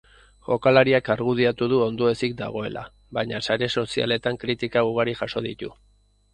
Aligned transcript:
Jokalariak 0.45 1.11
argudiatu 1.15 1.67
du 1.73 1.81
ondoezik 1.89 2.33
dagoela, 2.41 2.87
baina 3.19 3.45
sare 3.51 3.71
sozialetan 3.83 4.43
kritika 4.47 4.87
ugari 4.93 5.19
jaso 5.25 5.49
ditu. 5.51 5.75